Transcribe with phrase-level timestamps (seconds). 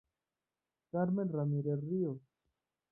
[0.91, 2.21] Carmen Ramírez Ríos.